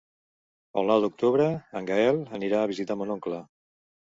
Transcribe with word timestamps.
El 0.81 0.87
nou 0.91 1.03
d'octubre 1.03 1.45
en 1.81 1.91
Gaël 1.91 2.23
anirà 2.39 2.63
a 2.63 2.71
visitar 2.73 2.97
mon 3.03 3.15
oncle. 3.19 3.45